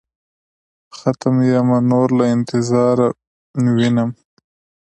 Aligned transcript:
ختم 0.97 1.35
يمه 1.51 1.79
نور 1.91 2.07
له 2.17 2.25
انتظاره 2.35 3.09
وينم. 3.75 4.09